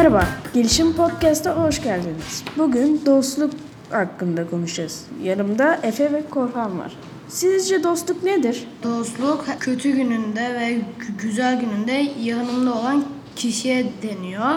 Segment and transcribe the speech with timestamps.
[0.00, 0.24] Merhaba,
[0.54, 2.44] Gelişim Podcast'a hoş geldiniz.
[2.58, 3.50] Bugün dostluk
[3.90, 5.04] hakkında konuşacağız.
[5.22, 6.92] Yanımda Efe ve Korhan var.
[7.28, 8.68] Sizce dostluk nedir?
[8.82, 13.04] Dostluk kötü gününde ve gü- güzel gününde yanımda olan
[13.36, 14.50] kişiye deniyor.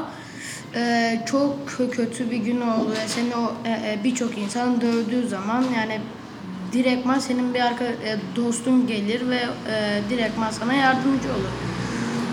[0.76, 3.30] Ee, çok kö- kötü bir gün oldu ve seni
[3.66, 6.00] e, e, birçok insan dövdüğü zaman yani
[6.74, 9.40] direktman senin bir arka e, dostun gelir ve
[9.72, 11.63] e, direktman sana yardımcı olur.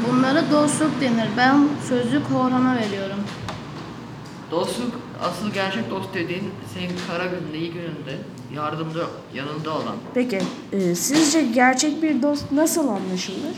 [0.09, 1.29] Bunlara dostluk denir.
[1.37, 3.19] Ben sözlü Korhan'a veriyorum.
[4.51, 8.19] Dostluk, asıl gerçek dost dediğin senin kara gününde, iyi gününde
[8.55, 9.01] yardımda,
[9.35, 9.97] yanında olan.
[10.15, 10.41] Peki,
[10.73, 13.57] e, sizce gerçek bir dost nasıl anlaşılır?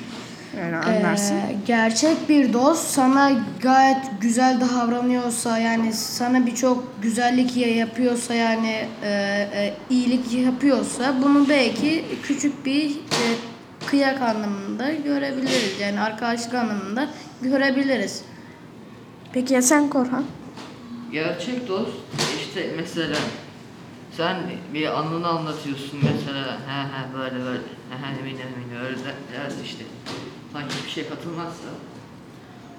[0.59, 1.35] Yani anlarsın.
[1.37, 3.33] Ee, gerçek bir dost sana
[3.63, 9.09] gayet güzel davranıyorsa yani sana birçok güzellik ya- yapıyorsa yani e,
[9.55, 13.25] e, iyilik yapıyorsa bunu belki küçük bir e,
[13.87, 15.81] kıyak anlamında görebiliriz.
[15.81, 17.09] Yani arkadaşlık anlamında
[17.43, 18.25] görebiliriz.
[19.33, 20.25] Peki ya sen Korhan?
[21.13, 21.93] Gerçek dost
[22.47, 23.17] işte mesela
[24.17, 24.37] sen
[24.75, 27.59] bir anını anlatıyorsun mesela he he böyle böyle
[27.91, 29.85] he he eminim eminim öyle der- dersin işte.
[30.53, 31.69] Sanki hiçbir şey katılmazsa.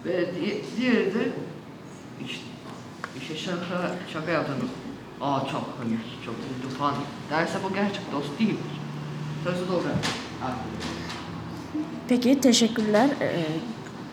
[0.06, 1.30] Ve di- diğeri de
[2.26, 2.44] işte,
[3.22, 4.56] işte şaka, şaka yaptın.
[5.22, 6.96] Aa çok komik, çok güldüm falan
[7.30, 8.58] derse bu gerçek dost değildir.
[9.44, 9.84] Sözü doğru.
[12.08, 13.10] Peki, teşekkürler.
[13.22, 13.30] E,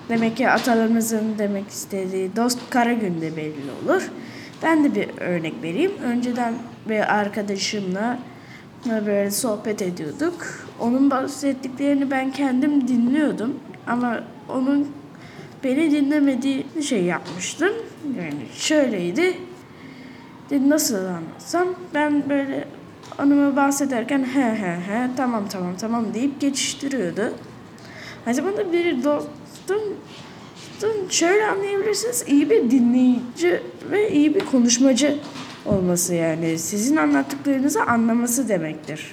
[0.09, 4.11] demek ki atalarımızın demek istediği dost kara günde belli olur.
[4.63, 5.93] Ben de bir örnek vereyim.
[6.05, 6.55] Önceden
[6.89, 8.19] bir arkadaşımla
[8.87, 10.47] böyle sohbet ediyorduk.
[10.81, 13.61] Onun bahsettiklerini ben kendim dinliyordum.
[13.87, 14.89] Ama onun
[15.65, 17.73] beni dinlemediği şey yapmıştım.
[18.19, 19.35] Yani şöyleydi.
[20.51, 22.65] Nasıl anlatsam ben böyle
[23.19, 27.33] anımı bahsederken he he he tamam tamam tamam deyip geçiştiriyordu.
[28.27, 29.83] Aynı zamanda bir dostum
[31.11, 35.19] şöyle anlayabilirsiniz iyi bir dinleyici ve iyi bir konuşmacı
[35.67, 39.13] olması yani sizin anlattıklarınızı anlaması demektir.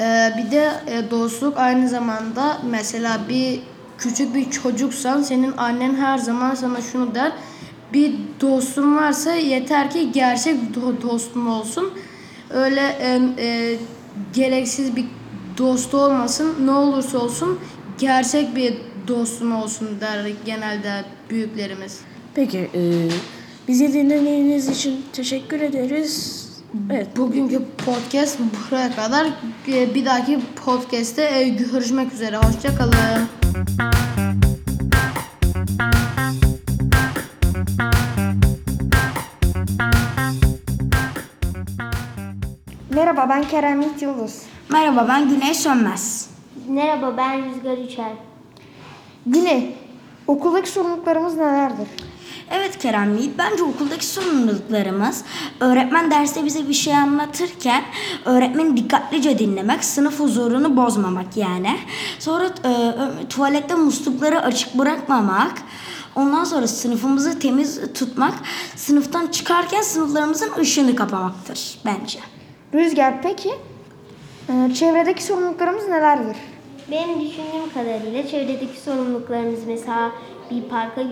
[0.00, 3.60] Ee, bir de e, dostluk aynı zamanda mesela bir
[3.98, 7.32] küçük bir çocuksan senin annen her zaman sana şunu der.
[7.92, 11.90] Bir dostun varsa yeter ki gerçek do- dostun olsun.
[12.50, 13.76] Öyle e, e,
[14.34, 15.04] gereksiz bir
[15.58, 16.54] dost olmasın.
[16.64, 17.58] Ne olursa olsun
[17.98, 18.74] gerçek bir
[19.08, 22.00] dostun olsun der genelde büyüklerimiz.
[22.34, 22.80] Peki e,
[23.68, 26.42] bizi dinlediğiniz için teşekkür ederiz.
[26.92, 29.26] Evet Bugünkü podcast buraya kadar.
[29.68, 32.36] E, Bir dahaki podcast'te e, görüşmek üzere.
[32.36, 33.95] Hoşçakalın.
[43.16, 44.42] Merhaba ben Kerem Yiğit Yıldız.
[44.68, 46.30] Merhaba ben Güney Sönmez.
[46.68, 48.12] Merhaba ben Rüzgar Üçer.
[49.26, 49.76] Güney,
[50.26, 51.88] okuldaki sorumluluklarımız nelerdir?
[52.50, 55.24] Evet Kerem Yiğit bence okuldaki sorumluluklarımız
[55.60, 57.82] öğretmen derste bize bir şey anlatırken
[58.24, 61.76] öğretmeni dikkatlice dinlemek, sınıf huzurunu bozmamak yani.
[62.18, 65.52] Sonra e, tuvalette muslukları açık bırakmamak.
[66.16, 68.34] Ondan sonra sınıfımızı temiz tutmak,
[68.76, 72.35] sınıftan çıkarken sınıflarımızın ışığını kapamaktır bence.
[72.76, 73.50] Rüzgar peki,
[74.48, 76.36] e, çevredeki sorumluluklarımız nelerdir?
[76.90, 80.12] Benim düşündüğüm kadarıyla çevredeki sorumluluklarımız mesela
[80.50, 81.02] bir parka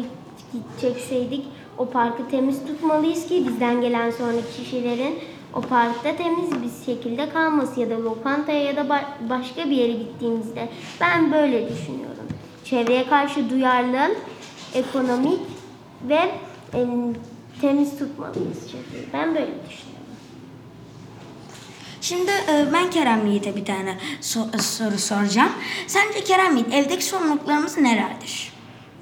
[0.52, 1.44] gidecekseydik
[1.78, 5.18] o parkı temiz tutmalıyız ki bizden gelen sonraki kişilerin
[5.54, 9.92] o parkta temiz bir şekilde kalması ya da lokantaya ya da ba- başka bir yere
[9.92, 10.68] gittiğimizde
[11.00, 12.24] ben böyle düşünüyorum.
[12.64, 14.14] Çevreye karşı duyarlı,
[14.74, 15.40] ekonomik
[16.08, 16.20] ve
[16.74, 17.14] em,
[17.60, 19.06] temiz tutmalıyız çevreyi.
[19.12, 19.93] Ben böyle düşünüyorum.
[22.04, 25.52] Şimdi e, ben Kerem Yiğit'e bir tane so- soru soracağım.
[25.86, 28.52] Sence Kerem Yiğit evdeki sorumluluklarımız nelerdir?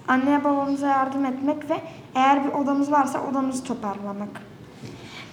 [0.09, 1.81] Anneye babamıza yardım etmek ve
[2.15, 4.29] eğer bir odamız varsa odamızı toparlamak.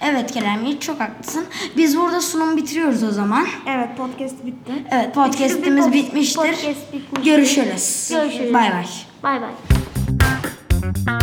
[0.01, 1.45] Evet Kerem Yiğit çok haklısın.
[1.77, 3.47] Biz burada sunum bitiriyoruz o zaman.
[3.67, 4.71] Evet podcast bitti.
[4.91, 6.35] Evet podcast'imiz pod- bitmiştir.
[6.35, 7.31] podcast bitmiştir.
[7.31, 8.09] Görüşürüz.
[8.11, 8.53] Görüşürüz.
[8.53, 8.85] Bay bay.
[9.23, 11.19] Bay bay.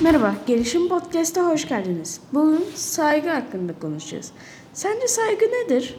[0.00, 2.20] Merhaba, Gelişim Podcast'a hoş geldiniz.
[2.32, 4.30] Bugün saygı hakkında konuşacağız.
[4.72, 5.96] Sence saygı nedir?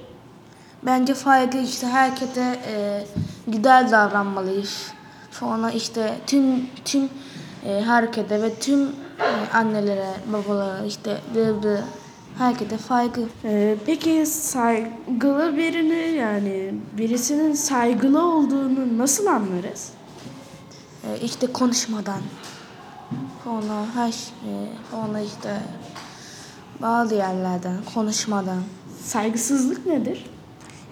[0.83, 3.05] Bence saygı işte herkese e,
[3.47, 4.91] güzel davranmalıyız.
[5.31, 7.09] Sonra işte tüm tüm
[7.65, 8.89] e, herkese ve tüm e,
[9.53, 11.81] annelere, babalara işte devre
[12.37, 13.21] herkese saygı.
[13.43, 19.91] Ee, peki saygılı birini yani birisinin saygılı olduğunu nasıl anlarız?
[21.03, 22.21] E, işte konuşmadan.
[23.43, 24.21] Sonra her şey,
[24.91, 25.61] sonra işte
[26.81, 28.63] bazı yerlerden konuşmadan.
[29.03, 30.25] saygısızlık nedir?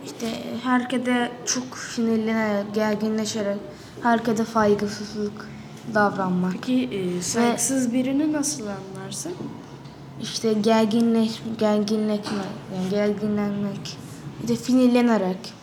[0.06, 0.28] İşte
[0.64, 3.58] herkese çok sinirlenerek, gerginleşerek,
[4.04, 5.50] herkese saygısızlık
[5.94, 6.52] davranmak.
[6.54, 9.34] Peki e, saygısız birini nasıl anlarsın?
[10.22, 12.38] İşte gerginleş, gerginleşme,
[12.76, 13.98] yani gerginlenmek.
[14.44, 15.54] Bir de sinirlenerek.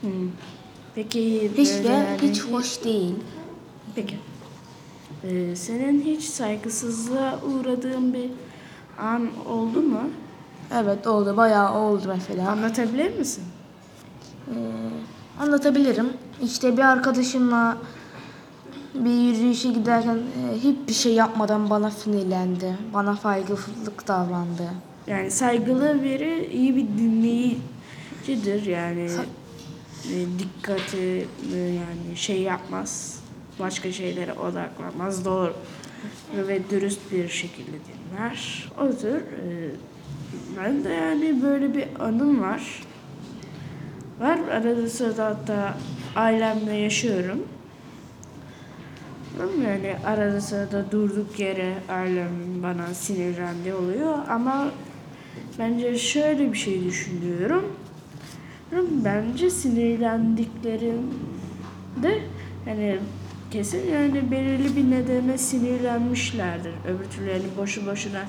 [0.00, 0.10] Hmm.
[0.94, 3.14] Peki Hiç de yani- hiç hoş değil.
[3.94, 4.18] Peki.
[5.24, 8.30] Ee, senin hiç saygısızlığa uğradığın bir
[8.98, 10.00] an oldu mu?
[10.74, 12.50] Evet oldu, bayağı oldu mesela.
[12.50, 13.44] Anlatabilir misin?
[14.48, 14.54] Ee,
[15.40, 16.12] anlatabilirim.
[16.42, 17.78] İşte bir arkadaşımla
[18.94, 22.76] bir yürüyüşe giderken e, hiçbir şey yapmadan bana sinirlendi.
[22.94, 24.70] Bana saygısızlık davrandı.
[25.06, 29.10] Yani saygılı biri iyi bir dinleyicidir yani
[30.12, 33.20] e, dikkati e, yani şey yapmaz
[33.58, 35.54] başka şeylere odaklanmaz doğru
[36.36, 38.68] ve dürüst bir şekilde dinler.
[38.80, 39.70] O tür e,
[40.56, 42.82] ben de yani böyle bir anım var.
[44.20, 45.74] Var arada sırada hatta
[46.16, 47.38] ailemle yaşıyorum.
[49.64, 54.70] Yani arada sırada durduk yere ailem bana sinirlendi oluyor ama
[55.58, 57.64] bence şöyle bir şey düşünüyorum.
[59.04, 62.20] Bence sinirlendiklerinde
[62.66, 62.98] yani
[63.50, 66.72] kesin yani belirli bir nedene sinirlenmişlerdir.
[66.88, 68.22] Öbür türlü boşu boşuna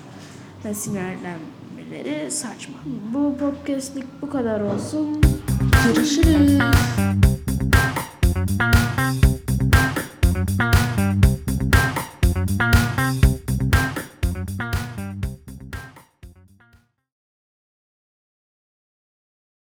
[0.63, 2.77] da sinirlenmeleri saçma.
[3.13, 5.21] Bu podcastlik bu kadar olsun.
[5.86, 6.60] Görüşürüz.